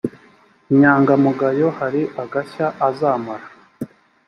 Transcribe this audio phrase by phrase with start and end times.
[0.71, 3.45] inyangamugayo hari agashya azamara